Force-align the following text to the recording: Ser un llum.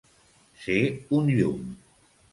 Ser 0.61 0.79
un 1.19 1.31
llum. 1.37 1.71